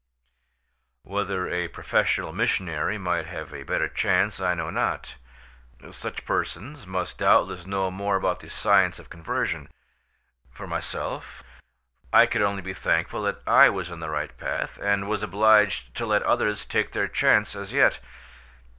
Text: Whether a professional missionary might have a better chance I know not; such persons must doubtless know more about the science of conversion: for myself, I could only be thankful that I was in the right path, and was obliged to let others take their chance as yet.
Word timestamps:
Whether 1.03 1.47
a 1.47 1.67
professional 1.67 2.33
missionary 2.33 2.97
might 2.97 3.27
have 3.27 3.53
a 3.53 3.61
better 3.61 3.87
chance 3.87 4.39
I 4.39 4.55
know 4.55 4.71
not; 4.71 5.13
such 5.91 6.25
persons 6.25 6.87
must 6.87 7.19
doubtless 7.19 7.67
know 7.67 7.91
more 7.91 8.15
about 8.15 8.39
the 8.39 8.49
science 8.49 8.97
of 8.97 9.11
conversion: 9.11 9.69
for 10.49 10.65
myself, 10.65 11.43
I 12.11 12.25
could 12.25 12.41
only 12.41 12.63
be 12.63 12.73
thankful 12.73 13.21
that 13.25 13.43
I 13.45 13.69
was 13.69 13.91
in 13.91 13.99
the 13.99 14.09
right 14.09 14.35
path, 14.39 14.79
and 14.81 15.07
was 15.07 15.21
obliged 15.21 15.93
to 15.97 16.07
let 16.07 16.23
others 16.23 16.65
take 16.65 16.93
their 16.93 17.07
chance 17.07 17.55
as 17.55 17.71
yet. 17.71 17.99